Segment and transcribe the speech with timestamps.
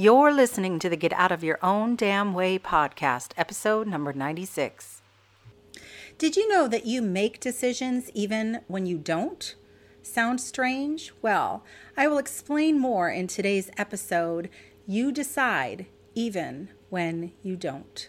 [0.00, 5.02] You're listening to the Get Out of Your Own Damn Way podcast, episode number 96.
[6.16, 9.54] Did you know that you make decisions even when you don't?
[10.00, 11.12] Sound strange?
[11.20, 11.66] Well,
[11.98, 14.48] I will explain more in today's episode.
[14.86, 15.84] You decide
[16.14, 18.08] even when you don't.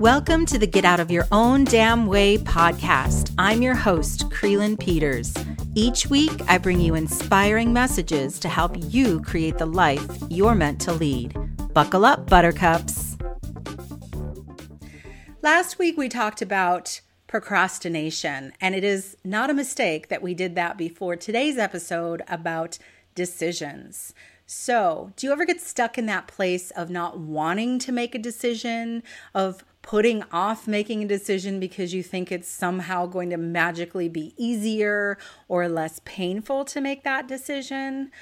[0.00, 3.32] Welcome to the Get Out of Your Own Damn Way podcast.
[3.38, 5.32] I'm your host, Krylyn Peters.
[5.78, 10.80] Each week, I bring you inspiring messages to help you create the life you're meant
[10.80, 11.36] to lead.
[11.74, 13.18] Buckle up, buttercups.
[15.42, 20.54] Last week, we talked about procrastination, and it is not a mistake that we did
[20.54, 22.78] that before today's episode about
[23.14, 24.14] decisions.
[24.46, 28.18] So, do you ever get stuck in that place of not wanting to make a
[28.18, 29.02] decision,
[29.34, 34.34] of putting off making a decision because you think it's somehow going to magically be
[34.36, 38.12] easier or less painful to make that decision,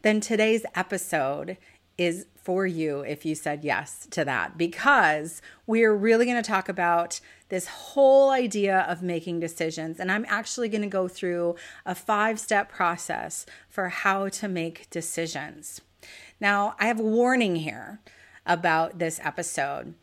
[0.00, 1.58] then today's episode
[1.98, 6.68] is for you if you said yes to that because we're really going to talk
[6.68, 9.98] about this whole idea of making decisions.
[9.98, 14.88] And I'm actually going to go through a five step process for how to make
[14.90, 15.80] decisions.
[16.40, 18.00] Now, I have a warning here
[18.46, 19.94] about this episode.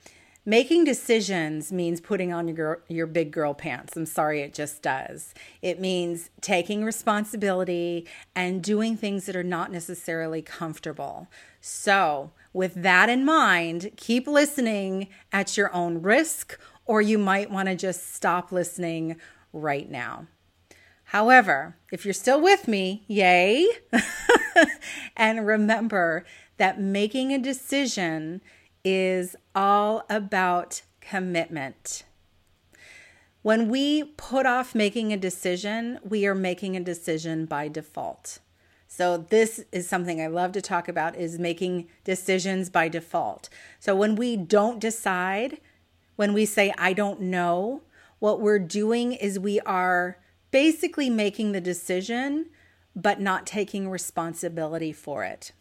[0.46, 3.96] Making decisions means putting on your your big girl pants.
[3.96, 5.34] I'm sorry, it just does.
[5.62, 11.30] It means taking responsibility and doing things that are not necessarily comfortable.
[11.62, 17.70] So, with that in mind, keep listening at your own risk, or you might want
[17.70, 19.16] to just stop listening
[19.54, 20.28] right now.
[21.06, 23.66] However, if you're still with me, yay!
[25.16, 26.26] and remember
[26.58, 28.42] that making a decision
[28.84, 32.04] is all about commitment.
[33.42, 38.40] When we put off making a decision, we are making a decision by default.
[38.88, 43.50] So this is something I love to talk about is making decisions by default.
[43.80, 45.60] So when we don't decide,
[46.16, 47.82] when we say I don't know,
[48.20, 50.20] what we're doing is we are
[50.52, 52.46] basically making the decision
[52.96, 55.52] but not taking responsibility for it.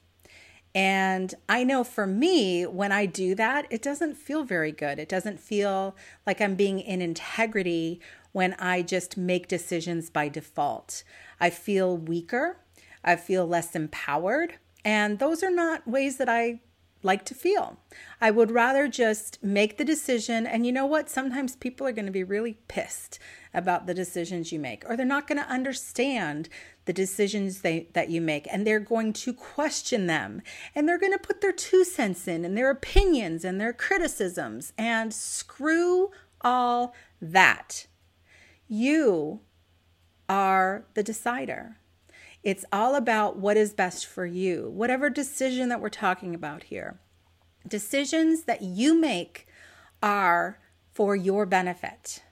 [0.75, 4.99] And I know for me, when I do that, it doesn't feel very good.
[4.99, 5.95] It doesn't feel
[6.27, 8.01] like I'm being in integrity
[8.33, 11.05] when I just make decisions by default.
[11.39, 12.59] I feel weaker.
[13.05, 14.55] I feel less empowered.
[14.85, 16.61] And those are not ways that I
[17.03, 17.79] like to feel.
[18.21, 20.47] I would rather just make the decision.
[20.47, 21.11] And you know what?
[21.11, 23.19] Sometimes people are going to be really pissed
[23.55, 26.49] about the decisions you make, or they're not going to understand
[26.85, 30.43] the decisions they, that you make, and they're going to question them,
[30.75, 34.73] and they're going to put their two cents in, and their opinions, and their criticisms,
[34.79, 36.11] and screw
[36.41, 37.87] all that.
[38.69, 39.41] You
[40.29, 41.77] are the decider.
[42.43, 46.99] It's all about what is best for you, whatever decision that we're talking about here.
[47.67, 49.47] Decisions that you make
[50.03, 50.59] are
[50.93, 52.23] for your benefit.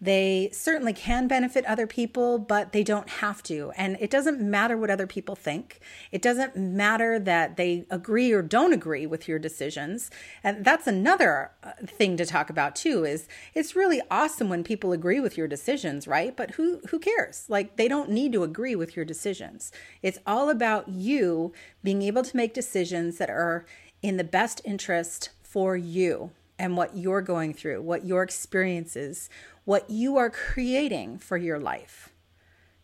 [0.00, 3.72] They certainly can benefit other people, but they don't have to.
[3.76, 5.80] And it doesn't matter what other people think.
[6.12, 10.10] It doesn't matter that they agree or don't agree with your decisions.
[10.44, 14.92] And that's another uh, thing to talk about too is it's really awesome when people
[14.92, 16.36] agree with your decisions, right?
[16.36, 17.46] But who who cares?
[17.48, 19.72] Like they don't need to agree with your decisions.
[20.02, 23.64] It's all about you being able to make decisions that are
[24.02, 29.28] in the best interest for you and what you're going through, what your experiences,
[29.66, 32.08] what you are creating for your life.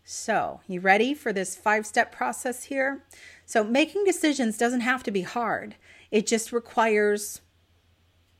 [0.04, 3.04] So, you ready for this five step process here?
[3.46, 5.76] So, making decisions doesn't have to be hard,
[6.10, 7.40] it just requires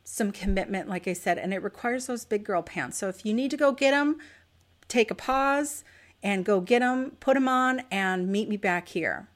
[0.04, 2.98] some commitment, like I said, and it requires those big girl pants.
[2.98, 4.18] So, if you need to go get them,
[4.88, 5.84] take a pause
[6.20, 9.28] and go get them, put them on, and meet me back here.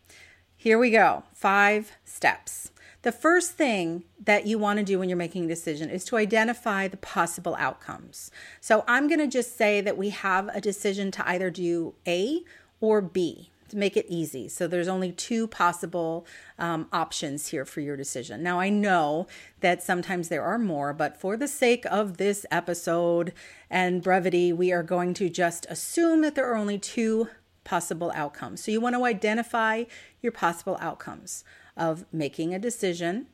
[0.56, 2.72] Here we go five steps.
[3.06, 6.16] The first thing that you want to do when you're making a decision is to
[6.16, 8.32] identify the possible outcomes.
[8.60, 12.42] So I'm going to just say that we have a decision to either do A
[12.80, 14.48] or B to make it easy.
[14.48, 16.26] So there's only two possible
[16.58, 18.42] um, options here for your decision.
[18.42, 19.28] Now, I know
[19.60, 23.32] that sometimes there are more, but for the sake of this episode
[23.70, 27.28] and brevity, we are going to just assume that there are only two
[27.62, 28.64] possible outcomes.
[28.64, 29.84] So you want to identify
[30.20, 31.44] your possible outcomes
[31.76, 33.26] of making a decision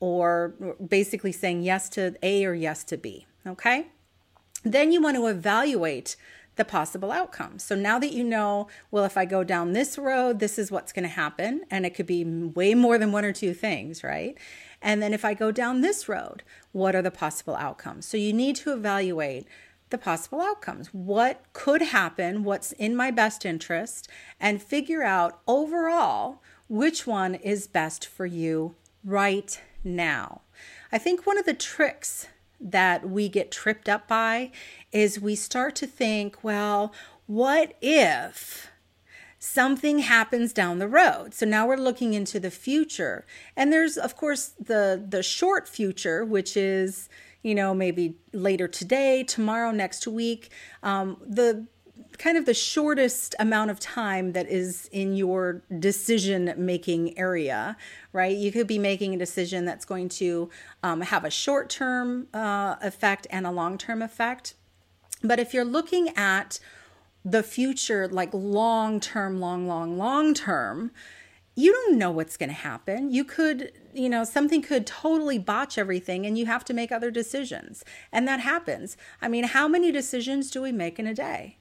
[0.00, 0.54] or
[0.86, 3.26] basically saying yes to A or yes to B.
[3.46, 3.88] Okay.
[4.62, 6.16] Then you want to evaluate
[6.56, 7.64] the possible outcomes.
[7.64, 10.92] So now that you know, well, if I go down this road, this is what's
[10.92, 11.62] going to happen.
[11.70, 14.36] And it could be way more than one or two things, right?
[14.80, 16.42] And then if I go down this road,
[16.72, 18.06] what are the possible outcomes?
[18.06, 19.48] So you need to evaluate
[19.90, 20.88] the possible outcomes.
[20.88, 22.44] What could happen?
[22.44, 24.08] What's in my best interest?
[24.40, 28.74] And figure out overall which one is best for you
[29.04, 30.40] right now.
[30.90, 32.28] I think one of the tricks
[32.60, 34.50] that we get tripped up by
[34.92, 36.92] is we start to think, well,
[37.26, 38.70] what if
[39.38, 41.34] something happens down the road?
[41.34, 43.26] So now we're looking into the future.
[43.56, 47.08] And there's of course the the short future, which is
[47.42, 50.50] you know maybe later today, tomorrow, next week.
[50.82, 51.66] Um, the
[52.18, 57.76] kind of the shortest amount of time that is in your decision making area,
[58.12, 58.36] right?
[58.36, 60.50] You could be making a decision that's going to
[60.82, 64.54] um, have a short term uh, effect and a long term effect.
[65.22, 66.60] But if you're looking at
[67.24, 70.90] the future, like long term, long, long, long term,
[71.56, 73.10] you don't know what's going to happen.
[73.12, 77.10] You could, you know, something could totally botch everything and you have to make other
[77.10, 77.84] decisions.
[78.10, 78.96] And that happens.
[79.22, 81.58] I mean, how many decisions do we make in a day?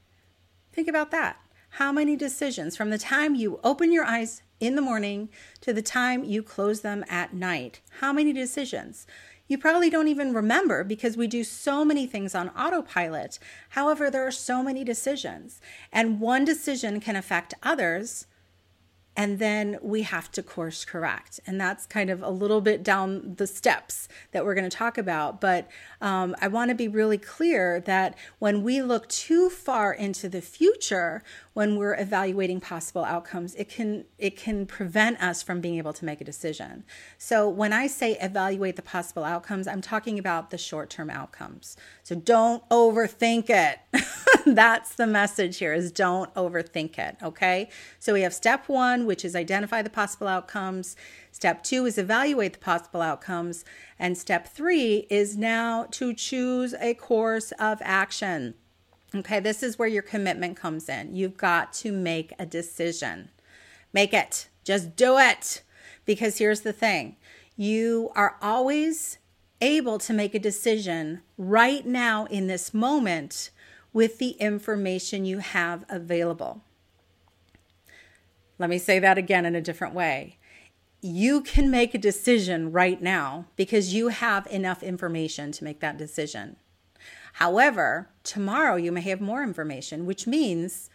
[0.74, 1.38] Think about that.
[1.78, 5.30] How many decisions from the time you open your eyes in the morning
[5.62, 7.80] to the time you close them at night?
[8.00, 9.06] How many decisions?
[9.48, 13.38] You probably don't even remember because we do so many things on autopilot.
[13.70, 15.62] However, there are so many decisions,
[15.92, 18.26] and one decision can affect others
[19.16, 21.40] and then we have to course correct.
[21.46, 24.98] And that's kind of a little bit down the steps that we're going to talk
[24.98, 25.40] about.
[25.40, 25.70] But
[26.04, 30.42] um, i want to be really clear that when we look too far into the
[30.42, 31.24] future
[31.54, 36.06] when we're evaluating possible outcomes it can it can prevent us from being able to
[36.06, 36.84] make a decision.
[37.18, 41.78] So when i say evaluate the possible outcomes i'm talking about the short-term outcomes.
[42.04, 43.80] So don't overthink it.
[44.46, 47.70] That's the message here is don't overthink it okay?
[48.00, 50.96] So we have step one which is identify the possible outcomes
[51.32, 53.64] step two is evaluate the possible outcomes
[54.00, 58.56] and step three is now to choose a course of action
[59.16, 61.16] Okay, this is where your commitment comes in.
[61.16, 63.30] You've got to make a decision.
[63.94, 64.50] Make it.
[64.64, 65.62] Just do it.
[66.06, 67.18] Because here's the thing
[67.56, 69.20] you are always
[69.62, 73.52] able to make a decision right now in this moment
[73.94, 76.64] with the information you have available.
[78.60, 80.38] Let me say that again in a different way.
[81.02, 85.98] You can make a decision right now because you have enough information to make that
[85.98, 86.56] decision.
[87.34, 90.90] However, tomorrow you may have more information, which means,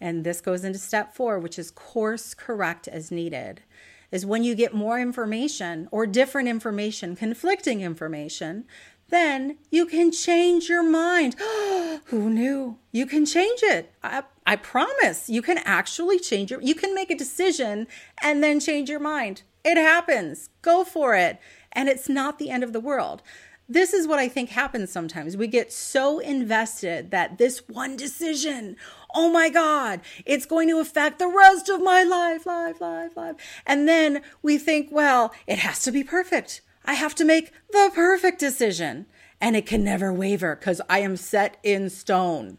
[0.00, 3.62] and this goes into step four, which is course correct as needed,
[4.10, 8.64] is when you get more information or different information, conflicting information,
[9.08, 11.36] then you can change your mind.
[11.70, 11.77] Oh,
[12.08, 12.78] Who knew?
[12.90, 13.92] You can change it.
[14.02, 17.86] I, I promise you can actually change your, you can make a decision
[18.22, 19.42] and then change your mind.
[19.64, 20.48] It happens.
[20.62, 21.38] Go for it.
[21.72, 23.22] And it's not the end of the world
[23.68, 25.36] this is what I think happens sometimes.
[25.36, 28.76] We get so invested that this one decision,
[29.14, 33.36] oh my God, it's going to affect the rest of my life, life, life, life.
[33.66, 36.62] And then we think, well, it has to be perfect.
[36.86, 39.04] I have to make the perfect decision
[39.40, 42.58] and it can never waver because I am set in stone.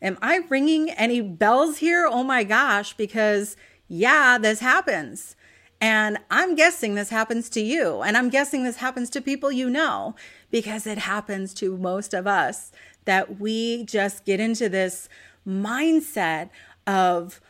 [0.00, 2.08] Am I ringing any bells here?
[2.10, 3.56] Oh my gosh, because
[3.88, 5.36] yeah, this happens.
[5.80, 8.02] And I'm guessing this happens to you.
[8.02, 10.14] And I'm guessing this happens to people you know
[10.50, 12.70] because it happens to most of us
[13.04, 15.08] that we just get into this
[15.46, 16.50] mindset
[16.86, 17.40] of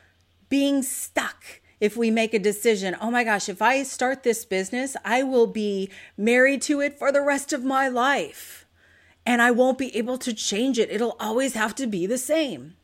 [0.49, 4.96] being stuck if we make a decision, oh my gosh, if I start this business,
[5.05, 8.66] I will be married to it for the rest of my life.
[9.26, 10.92] And I won't be able to change it.
[10.92, 12.76] It'll always have to be the same.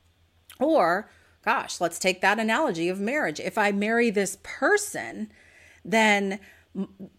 [0.58, 1.08] Or
[1.44, 3.38] gosh, let's take that analogy of marriage.
[3.38, 5.30] If I marry this person,
[5.84, 6.40] then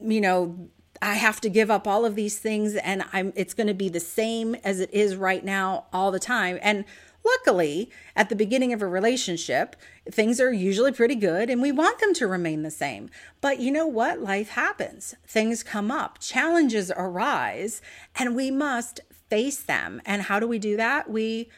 [0.02, 0.70] you know
[1.02, 3.88] I have to give up all of these things and I'm it's going to be
[3.88, 6.60] the same as it is right now all the time.
[6.62, 6.84] And
[7.32, 9.76] luckily, at the beginning of a relationship,
[10.10, 13.10] things are usually pretty good and we want them to remain the same.
[13.42, 14.22] But you know what?
[14.22, 15.16] Life happens.
[15.28, 17.82] Things come up, challenges arise,
[18.16, 20.02] and we must face them.
[20.06, 21.10] And how do we do that?
[21.10, 21.50] We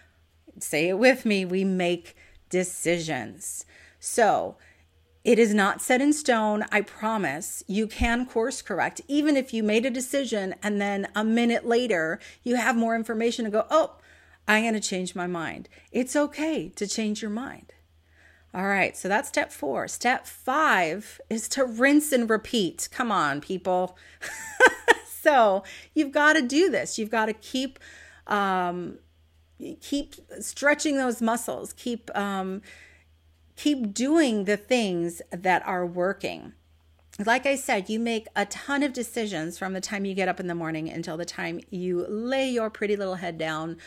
[0.60, 2.16] say it with me, we make
[2.50, 3.66] decisions.
[4.00, 4.58] So,
[5.24, 6.66] it is not set in stone.
[6.72, 9.02] I promise you can course correct.
[9.08, 13.46] Even if you made a decision and then a minute later you have more information
[13.46, 13.98] to go, oh,
[14.52, 15.70] I'm going to change my mind.
[15.94, 17.72] It's okay to change your mind.
[18.54, 19.88] All right, so that's step four.
[19.88, 22.90] Step five is to rinse and repeat.
[22.92, 23.98] Come on, people.
[25.08, 27.00] so you've got to do this.
[27.00, 27.80] You've got to keep
[28.28, 28.98] um,
[29.80, 31.72] keep stretching those muscles.
[31.72, 32.62] Keep um,
[33.56, 36.52] keep doing the things that are working.
[37.26, 40.42] Like I said, you make a ton of decisions from the time you get up
[40.42, 43.78] in the morning until the time you lay your pretty little head down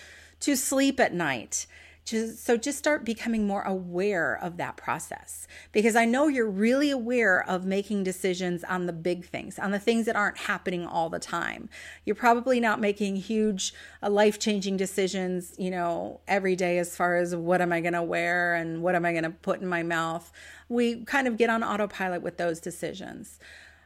[0.44, 1.66] to sleep at night.
[2.04, 7.42] So just start becoming more aware of that process because I know you're really aware
[7.48, 11.18] of making decisions on the big things, on the things that aren't happening all the
[11.18, 11.70] time.
[12.04, 13.72] You're probably not making huge,
[14.02, 17.94] uh, life changing decisions, you know, every day as far as what am I going
[17.94, 20.30] to wear and what am I going to put in my mouth.
[20.68, 23.38] We kind of get on autopilot with those decisions.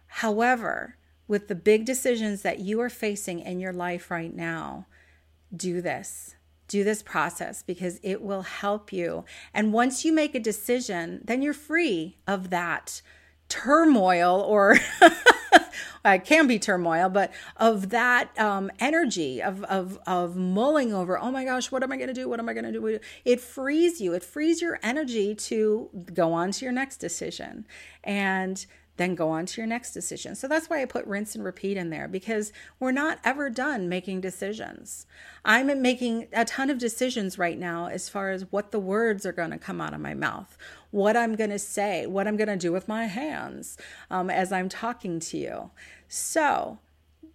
[0.09, 0.97] However,
[1.29, 4.87] with the big decisions that you are facing in your life right now,
[5.57, 6.35] do this
[6.69, 9.25] do this process because it will help you.
[9.53, 13.03] And once you make a decision, then you're free of that
[13.49, 14.77] turmoil or
[16.05, 21.31] it can be turmoil, but of that um, energy of, of, of mulling over, oh
[21.31, 22.29] my gosh, what am I going to do?
[22.29, 22.99] What am I going to do?
[23.25, 24.13] It frees you.
[24.13, 27.67] It frees your energy to go on to your next decision.
[28.05, 28.65] And
[28.99, 30.35] then go on to your next decision.
[30.35, 33.89] So that's why I put rinse and repeat in there because we're not ever done
[33.89, 35.07] making decisions.
[35.45, 39.33] I'm making a ton of decisions right now as far as what the words are
[39.33, 40.59] going to come out of my mouth,
[40.91, 43.79] what I'm going to say, what I'm going to do with my hands
[44.11, 45.71] um, as I'm talking to you.
[46.09, 46.79] So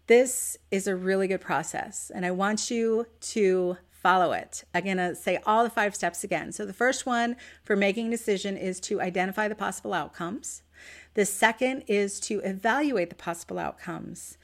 [0.07, 4.65] this is a really good process, and I want you to follow it.
[4.73, 6.51] I'm going to say all the five steps again.
[6.51, 10.61] So, the first one for making a decision is to identify the possible outcomes.
[11.13, 14.37] The second is to evaluate the possible outcomes.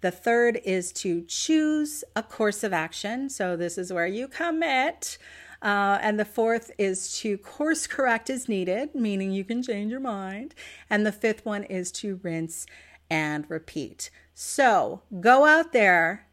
[0.00, 3.28] The third is to choose a course of action.
[3.28, 5.18] So, this is where you commit.
[5.62, 10.00] Uh, and the fourth is to course correct as needed, meaning you can change your
[10.00, 10.54] mind.
[10.90, 12.66] And the fifth one is to rinse
[13.10, 14.10] and repeat.
[14.34, 16.26] So, go out there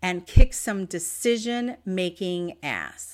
[0.00, 3.13] and kick some decision making ass.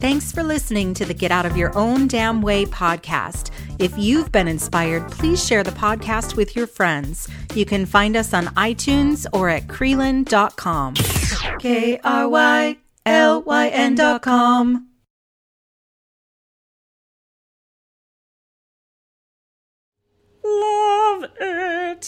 [0.00, 3.50] Thanks for listening to the Get Out of Your Own Damn Way podcast.
[3.80, 7.26] If you've been inspired, please share the podcast with your friends.
[7.54, 10.94] You can find us on iTunes or at Krylyn.com.
[11.58, 12.76] K R Y
[13.06, 14.88] L Y N.com.
[20.44, 22.02] Yeah.